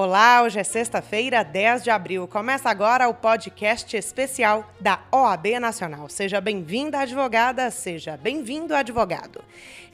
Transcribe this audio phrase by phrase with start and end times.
[0.00, 2.28] Olá, hoje é sexta-feira, 10 de abril.
[2.28, 6.08] Começa agora o podcast especial da OAB Nacional.
[6.08, 9.42] Seja bem-vinda, advogada, seja bem-vindo, advogado.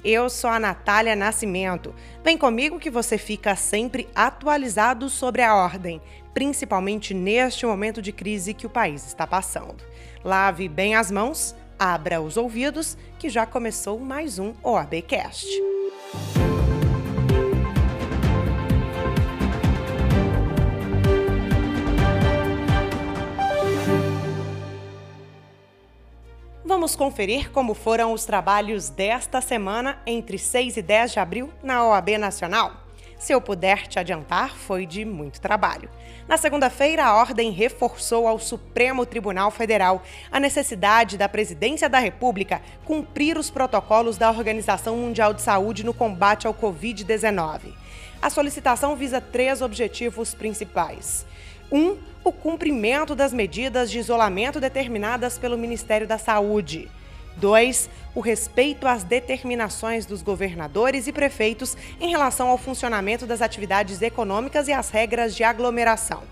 [0.05, 1.95] Eu sou a Natália Nascimento.
[2.23, 6.03] Vem comigo que você fica sempre atualizado sobre a ordem,
[6.35, 9.83] principalmente neste momento de crise que o país está passando.
[10.23, 15.49] Lave bem as mãos, abra os ouvidos, que já começou mais um OABcast.
[26.85, 31.83] Vamos conferir como foram os trabalhos desta semana, entre 6 e 10 de abril, na
[31.83, 32.75] OAB Nacional.
[33.19, 35.89] Se eu puder te adiantar, foi de muito trabalho.
[36.29, 42.61] Na segunda-feira, a Ordem reforçou ao Supremo Tribunal Federal a necessidade da Presidência da República
[42.85, 47.73] cumprir os protocolos da Organização Mundial de Saúde no combate ao Covid-19.
[48.21, 51.25] A solicitação visa três objetivos principais.
[51.71, 56.89] Um, o cumprimento das medidas de isolamento determinadas pelo Ministério da Saúde.
[57.37, 57.91] 2.
[58.15, 64.69] O respeito às determinações dos governadores e prefeitos em relação ao funcionamento das atividades econômicas
[64.69, 66.23] e às regras de aglomeração.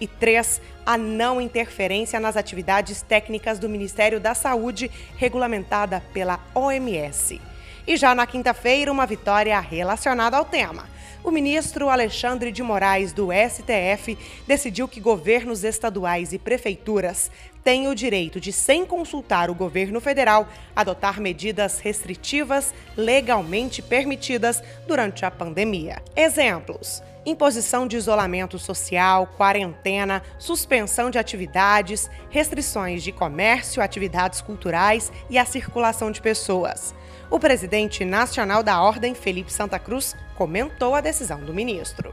[0.00, 0.60] E 3.
[0.86, 7.40] A não interferência nas atividades técnicas do Ministério da Saúde, regulamentada pela OMS.
[7.86, 10.92] E já na quinta-feira, uma vitória relacionada ao tema
[11.24, 17.30] o ministro Alexandre de Moraes, do STF, decidiu que governos estaduais e prefeituras
[17.62, 25.24] têm o direito de, sem consultar o governo federal, adotar medidas restritivas legalmente permitidas durante
[25.24, 26.02] a pandemia.
[26.16, 35.38] Exemplos imposição de isolamento social, quarentena, suspensão de atividades, restrições de comércio, atividades culturais e
[35.38, 36.94] a circulação de pessoas.
[37.30, 42.12] O presidente nacional da Ordem, Felipe Santa Cruz, comentou a decisão do ministro.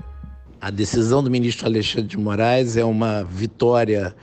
[0.62, 4.16] A decisão do ministro Alexandre de Moraes é uma vitória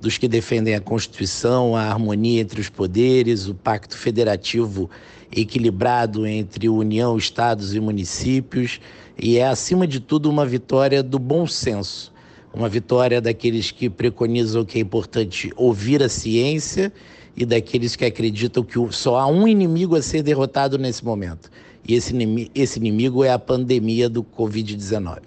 [0.00, 4.90] dos que defendem a Constituição, a harmonia entre os poderes, o pacto federativo
[5.32, 8.80] equilibrado entre União, estados e municípios,
[9.18, 12.12] e é, acima de tudo, uma vitória do bom senso,
[12.52, 16.92] uma vitória daqueles que preconizam que é importante ouvir a ciência
[17.36, 21.50] e daqueles que acreditam que só há um inimigo a ser derrotado nesse momento.
[21.86, 22.14] E esse
[22.54, 25.18] esse inimigo é a pandemia do Covid-19.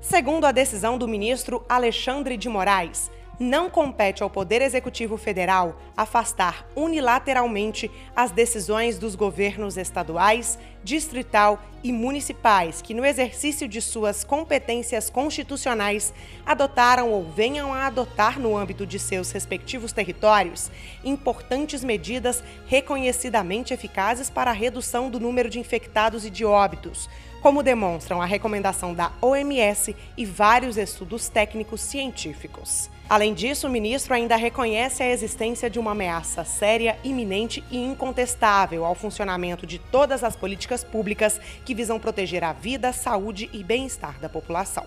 [0.00, 6.66] Segundo a decisão do ministro Alexandre de Moraes, não compete ao Poder Executivo Federal afastar
[6.76, 15.10] unilateralmente as decisões dos governos estaduais, distrital e municipais que, no exercício de suas competências
[15.10, 16.12] constitucionais,
[16.46, 20.70] adotaram ou venham a adotar no âmbito de seus respectivos territórios
[21.04, 27.08] importantes medidas reconhecidamente eficazes para a redução do número de infectados e de óbitos,
[27.44, 32.88] como demonstram a recomendação da OMS e vários estudos técnicos científicos.
[33.06, 38.82] Além disso, o ministro ainda reconhece a existência de uma ameaça séria, iminente e incontestável
[38.82, 44.18] ao funcionamento de todas as políticas públicas que visam proteger a vida, saúde e bem-estar
[44.18, 44.86] da população.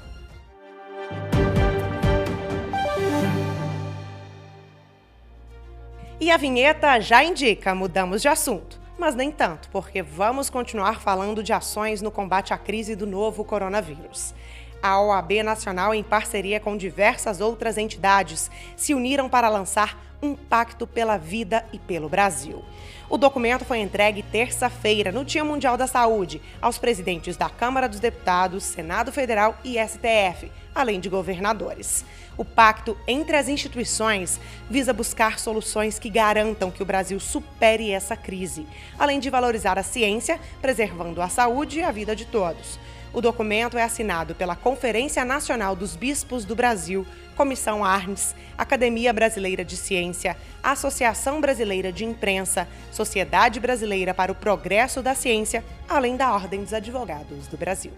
[6.20, 8.77] E a vinheta já indica, mudamos de assunto.
[8.98, 13.44] Mas nem tanto, porque vamos continuar falando de ações no combate à crise do novo
[13.44, 14.34] coronavírus.
[14.82, 20.88] A OAB Nacional, em parceria com diversas outras entidades, se uniram para lançar um pacto
[20.88, 22.64] pela vida e pelo Brasil.
[23.10, 28.00] O documento foi entregue terça-feira, no Dia Mundial da Saúde, aos presidentes da Câmara dos
[28.00, 32.04] Deputados, Senado Federal e STF, além de governadores.
[32.38, 34.40] O pacto entre as instituições
[34.70, 38.68] visa buscar soluções que garantam que o Brasil supere essa crise,
[39.00, 42.78] além de valorizar a ciência, preservando a saúde e a vida de todos.
[43.18, 47.04] O documento é assinado pela Conferência Nacional dos Bispos do Brasil,
[47.36, 55.02] Comissão Arnes, Academia Brasileira de Ciência, Associação Brasileira de Imprensa, Sociedade Brasileira para o Progresso
[55.02, 57.92] da Ciência, além da Ordem dos Advogados do Brasil.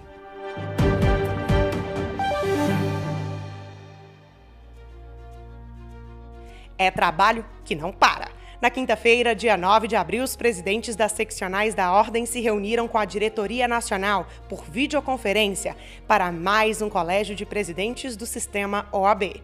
[6.78, 8.39] É trabalho que não para.
[8.62, 12.98] Na quinta-feira, dia 9 de abril, os presidentes das seccionais da Ordem se reuniram com
[12.98, 19.42] a Diretoria Nacional por videoconferência para mais um colégio de presidentes do sistema OAB.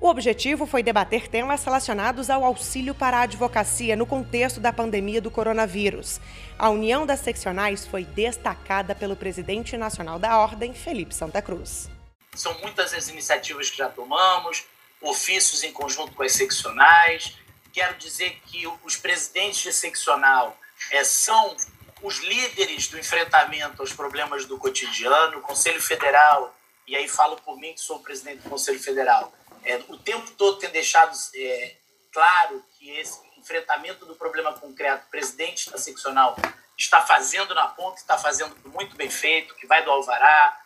[0.00, 5.20] O objetivo foi debater temas relacionados ao auxílio para a advocacia no contexto da pandemia
[5.20, 6.20] do coronavírus.
[6.58, 11.88] A união das seccionais foi destacada pelo presidente nacional da Ordem, Felipe Santa Cruz.
[12.34, 14.64] São muitas as iniciativas que já tomamos,
[15.00, 17.38] ofícios em conjunto com as seccionais,
[17.78, 20.58] quero dizer que os presidentes de seccional
[20.90, 21.56] é, são
[22.02, 25.38] os líderes do enfrentamento aos problemas do cotidiano.
[25.38, 26.52] O Conselho Federal
[26.88, 29.32] e aí falo por mim que sou presidente do Conselho Federal,
[29.62, 31.76] é, o tempo todo tem deixado é,
[32.10, 36.34] claro que esse enfrentamento do problema concreto, o presidente da seccional
[36.76, 40.58] está fazendo na ponta, está fazendo muito bem feito, que vai do alvará,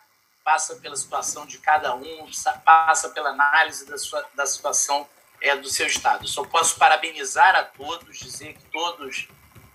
[0.43, 2.25] passa pela situação de cada um,
[2.63, 5.07] passa pela análise da, sua, da situação
[5.43, 6.27] é, do seu estado.
[6.27, 9.27] Só posso parabenizar a todos, dizer que todos,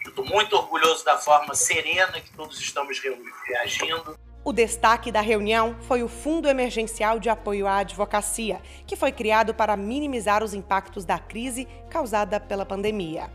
[0.04, 3.00] estou muito orgulhoso da forma serena que todos estamos
[3.46, 4.18] reagindo.
[4.44, 9.52] O destaque da reunião foi o Fundo Emergencial de Apoio à Advocacia, que foi criado
[9.52, 13.28] para minimizar os impactos da crise causada pela pandemia.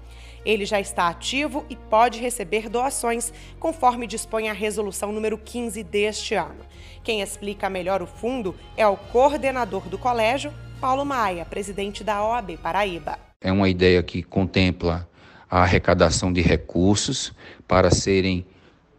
[0.45, 6.35] Ele já está ativo e pode receber doações, conforme dispõe a resolução número 15 deste
[6.35, 6.65] ano.
[7.03, 12.57] Quem explica melhor o fundo é o coordenador do colégio, Paulo Maia, presidente da OAB
[12.57, 13.19] Paraíba.
[13.39, 15.07] É uma ideia que contempla
[15.49, 17.33] a arrecadação de recursos
[17.67, 18.45] para serem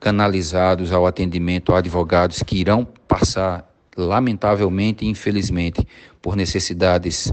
[0.05, 3.67] canalizados ao atendimento a advogados que irão passar,
[3.97, 5.89] lamentavelmente e infelizmente,
[6.21, 7.33] por necessidades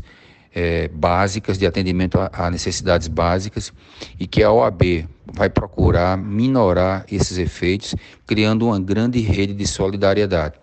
[0.55, 3.73] é, básicas, de atendimento a, a, necessidades básicas,
[4.17, 7.93] e que a OAB vai procurar minorar esses efeitos,
[8.25, 10.55] criando uma grande rede de solidariedade.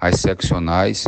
[0.00, 1.06] As seccionais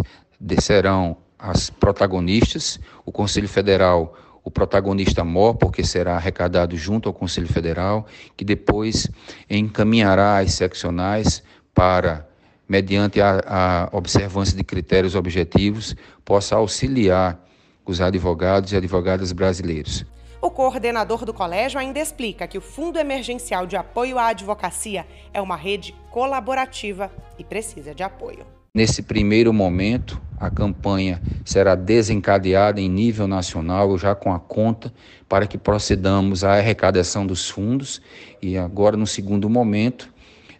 [0.61, 4.15] serão as protagonistas, o Conselho Federal
[4.45, 8.07] o protagonista maior, porque será arrecadado junto ao Conselho Federal,
[8.37, 9.11] que depois
[9.49, 11.43] encaminhará as seccionais
[11.75, 12.29] para,
[12.69, 17.41] mediante a, a observância de critérios objetivos, possa auxiliar
[17.87, 20.05] os advogados e advogadas brasileiros.
[20.41, 25.41] O coordenador do colégio ainda explica que o Fundo Emergencial de Apoio à Advocacia é
[25.41, 28.54] uma rede colaborativa e precisa de apoio.
[28.77, 34.93] Nesse primeiro momento, a campanha será desencadeada em nível nacional, já com a conta,
[35.29, 38.03] para que procedamos à arrecadação dos fundos.
[38.43, 40.13] E agora, no segundo momento,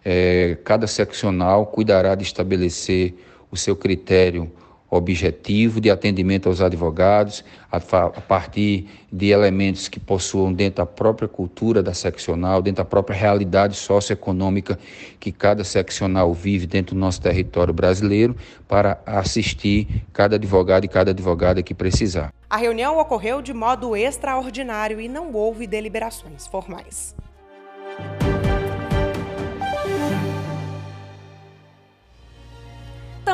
[0.05, 3.15] é, cada seccional cuidará de estabelecer
[3.51, 4.49] o seu critério
[4.89, 11.27] objetivo de atendimento aos advogados, a, a, partir de elementos que possuam dentro da própria
[11.27, 14.77] cultura da seccional, dentro da própria realidade socioeconômica
[15.19, 18.35] que cada seccional vive dentro do nosso território brasileiro,
[18.67, 22.33] para assistir cada advogado e cada advogada que precisar.
[22.49, 27.15] A reunião ocorreu de modo extraordinário e não houve deliberações formais.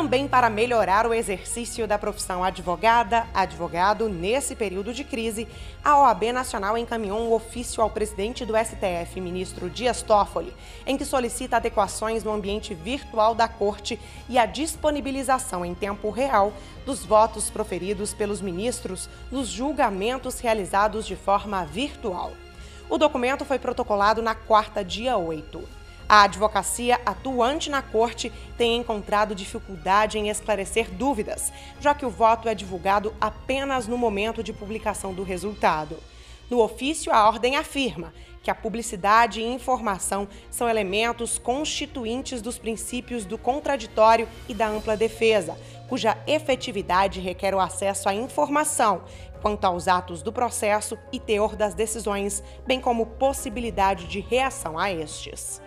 [0.01, 5.47] Também para melhorar o exercício da profissão advogada, advogado nesse período de crise,
[5.83, 10.55] a OAB Nacional encaminhou um ofício ao presidente do STF, ministro Dias Toffoli,
[10.87, 16.51] em que solicita adequações no ambiente virtual da corte e a disponibilização em tempo real
[16.83, 22.31] dos votos proferidos pelos ministros nos julgamentos realizados de forma virtual.
[22.89, 25.80] O documento foi protocolado na quarta, dia 8.
[26.11, 32.49] A advocacia atuante na corte tem encontrado dificuldade em esclarecer dúvidas, já que o voto
[32.49, 35.95] é divulgado apenas no momento de publicação do resultado.
[36.49, 38.13] No ofício, a ordem afirma
[38.43, 44.97] que a publicidade e informação são elementos constituintes dos princípios do contraditório e da ampla
[44.97, 45.57] defesa,
[45.87, 49.05] cuja efetividade requer o acesso à informação
[49.41, 54.91] quanto aos atos do processo e teor das decisões, bem como possibilidade de reação a
[54.91, 55.61] estes.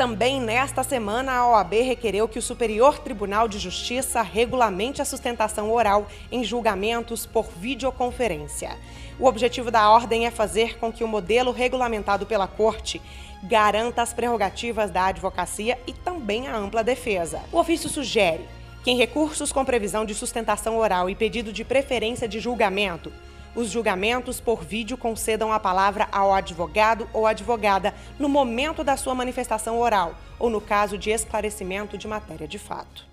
[0.00, 5.70] Também nesta semana, a OAB requereu que o Superior Tribunal de Justiça regulamente a sustentação
[5.70, 8.70] oral em julgamentos por videoconferência.
[9.18, 12.98] O objetivo da ordem é fazer com que o modelo regulamentado pela Corte
[13.42, 17.42] garanta as prerrogativas da advocacia e também a ampla defesa.
[17.52, 18.48] O ofício sugere
[18.82, 23.12] que, em recursos com previsão de sustentação oral e pedido de preferência de julgamento,
[23.54, 29.14] os julgamentos por vídeo concedam a palavra ao advogado ou advogada no momento da sua
[29.14, 33.10] manifestação oral ou no caso de esclarecimento de matéria de fato.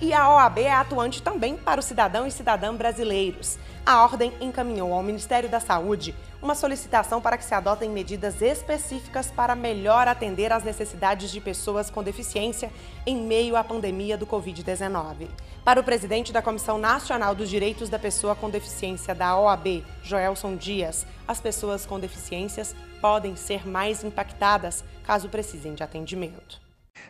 [0.00, 3.58] E a OAB é atuante também para os cidadão e cidadã brasileiros.
[3.86, 9.30] A ordem encaminhou ao Ministério da Saúde uma solicitação para que se adotem medidas específicas
[9.30, 12.70] para melhor atender às necessidades de pessoas com deficiência
[13.06, 15.26] em meio à pandemia do Covid-19.
[15.64, 20.54] Para o presidente da Comissão Nacional dos Direitos da Pessoa com Deficiência da OAB, Joelson
[20.54, 26.62] Dias, as pessoas com deficiências podem ser mais impactadas caso precisem de atendimento.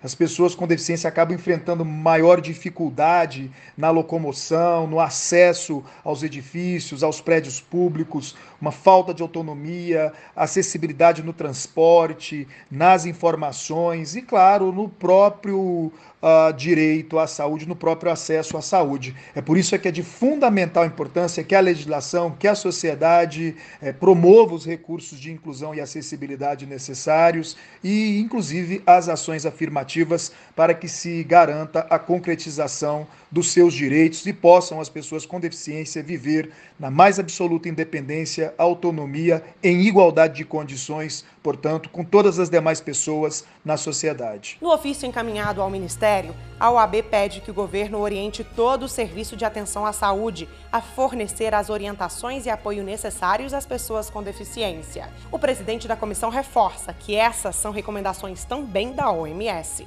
[0.02, 7.20] As pessoas com deficiência acabam enfrentando maior dificuldade na locomoção, no acesso aos edifícios, aos
[7.20, 15.92] prédios públicos, uma falta de autonomia, acessibilidade no transporte, nas informações e, claro, no próprio
[16.24, 19.14] uh, direito à saúde, no próprio acesso à saúde.
[19.34, 23.92] É por isso que é de fundamental importância que a legislação, que a sociedade eh,
[23.92, 30.88] promova os recursos de inclusão e acessibilidade necessários e, inclusive, as ações afirmativas para que
[30.88, 36.90] se garanta a concretização dos seus direitos e possam as pessoas com deficiência viver na
[36.90, 43.76] mais absoluta independência, autonomia, em igualdade de condições, portanto, com todas as demais pessoas na
[43.76, 44.58] sociedade.
[44.60, 49.36] No ofício encaminhado ao Ministério, a OAB pede que o governo oriente todo o serviço
[49.36, 55.08] de atenção à saúde a fornecer as orientações e apoio necessários às pessoas com deficiência.
[55.30, 59.86] O presidente da comissão reforça que essas são recomendações também da OMS.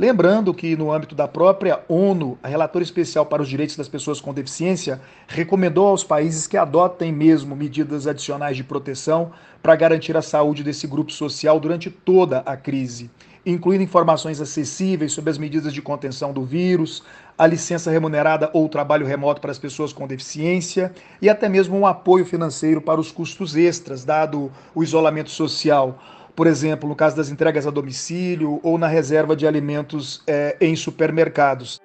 [0.00, 4.18] Lembrando que, no âmbito da própria ONU, a relatora especial para os direitos das pessoas
[4.18, 9.30] com deficiência recomendou aos países que adotem mesmo medidas adicionais de proteção
[9.62, 13.10] para garantir a saúde desse grupo social durante toda a crise,
[13.44, 17.02] incluindo informações acessíveis sobre as medidas de contenção do vírus,
[17.36, 21.86] a licença remunerada ou trabalho remoto para as pessoas com deficiência e até mesmo um
[21.86, 25.98] apoio financeiro para os custos extras, dado o isolamento social
[26.40, 30.74] por exemplo, no caso das entregas a domicílio ou na reserva de alimentos é, em
[30.74, 31.78] supermercados.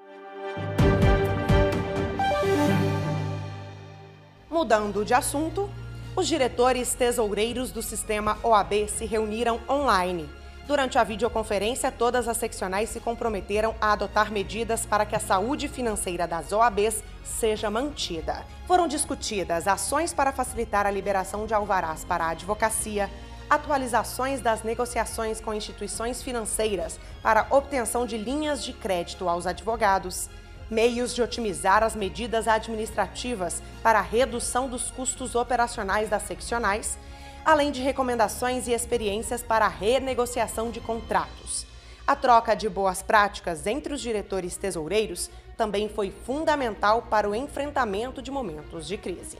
[4.49, 5.69] Mudando de assunto,
[6.15, 10.29] os diretores tesoureiros do sistema OAB se reuniram online.
[10.65, 15.67] Durante a videoconferência, todas as seccionais se comprometeram a adotar medidas para que a saúde
[15.67, 18.45] financeira das OABs seja mantida.
[18.65, 23.09] Foram discutidas ações para facilitar a liberação de alvarás para a advocacia,
[23.49, 30.29] atualizações das negociações com instituições financeiras para obtenção de linhas de crédito aos advogados,
[30.69, 36.97] meios de otimizar as medidas administrativas para a redução dos custos operacionais das seccionais,
[37.43, 41.65] além de recomendações e experiências para a renegociação de contratos.
[42.07, 48.21] A troca de boas práticas entre os diretores tesoureiros também foi fundamental para o enfrentamento
[48.21, 49.37] de momentos de crise.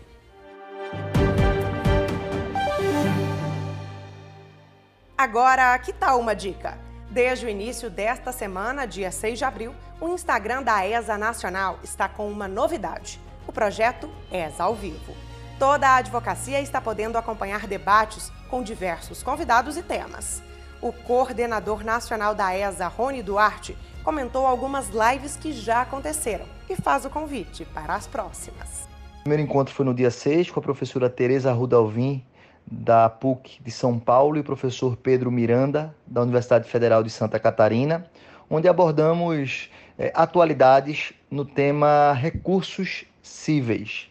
[5.18, 6.78] Agora, que tal uma dica?
[7.10, 12.10] Desde o início desta semana, dia 6 de abril, o Instagram da ESA Nacional está
[12.10, 13.18] com uma novidade:
[13.48, 15.16] o projeto ESA ao Vivo.
[15.58, 20.44] Toda a advocacia está podendo acompanhar debates com diversos convidados e temas.
[20.82, 27.06] O coordenador nacional da ESA, Rony Duarte, comentou algumas lives que já aconteceram e faz
[27.06, 28.84] o convite para as próximas.
[29.20, 32.22] O primeiro encontro foi no dia 6 com a professora Tereza Rudalvin,
[32.66, 37.40] da PUC de São Paulo, e o professor Pedro Miranda, da Universidade Federal de Santa
[37.40, 38.06] Catarina,
[38.50, 44.10] onde abordamos é, atualidades no tema recursos cíveis.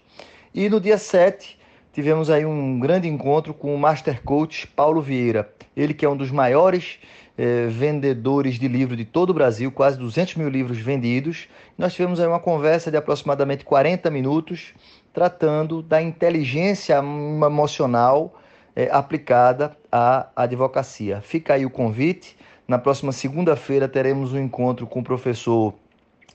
[0.55, 1.59] E no dia 7,
[1.93, 6.17] tivemos aí um grande encontro com o Master Coach Paulo Vieira, ele que é um
[6.17, 6.99] dos maiores
[7.37, 11.49] é, vendedores de livros de todo o Brasil, quase 200 mil livros vendidos.
[11.77, 14.73] Nós tivemos aí uma conversa de aproximadamente 40 minutos,
[15.13, 18.35] tratando da inteligência emocional
[18.75, 21.21] é, aplicada à advocacia.
[21.21, 22.37] Fica aí o convite.
[22.67, 25.75] Na próxima segunda-feira teremos um encontro com o professor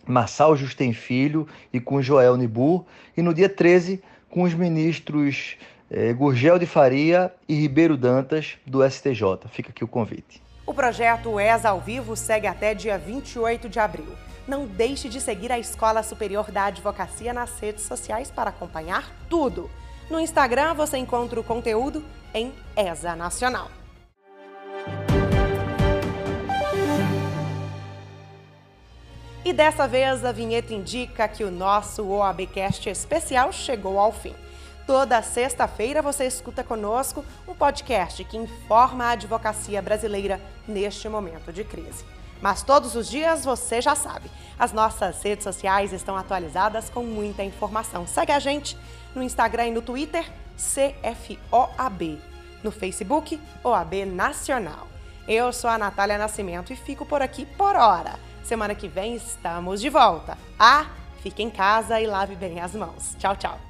[0.05, 2.85] Marçal Justem Filho e com Joel Nibur.
[3.15, 5.57] E no dia 13, com os ministros
[5.89, 9.47] é, Gurgel de Faria e Ribeiro Dantas, do STJ.
[9.49, 10.41] Fica aqui o convite.
[10.65, 14.15] O projeto ESA ao Vivo segue até dia 28 de abril.
[14.47, 19.69] Não deixe de seguir a Escola Superior da Advocacia nas redes sociais para acompanhar tudo.
[20.09, 22.03] No Instagram você encontra o conteúdo
[22.33, 23.69] em ESA Nacional.
[29.43, 34.35] E dessa vez a vinheta indica que o nosso OABcast especial chegou ao fim.
[34.85, 41.63] Toda sexta-feira você escuta conosco um podcast que informa a advocacia brasileira neste momento de
[41.63, 42.03] crise.
[42.41, 47.43] Mas todos os dias você já sabe, as nossas redes sociais estão atualizadas com muita
[47.43, 48.07] informação.
[48.07, 48.77] Segue a gente
[49.13, 50.25] no Instagram e no Twitter,
[50.59, 52.21] CFOAB.
[52.61, 54.87] No Facebook, OAB Nacional.
[55.27, 58.19] Eu sou a Natália Nascimento e fico por aqui por hora.
[58.43, 60.37] Semana que vem estamos de volta.
[60.57, 60.87] Ah,
[61.21, 63.15] fique em casa e lave bem as mãos.
[63.17, 63.68] Tchau, tchau.